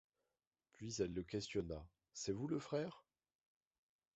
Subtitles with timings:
[0.73, 3.05] Puis elle le questionna:— C’est vous le frère?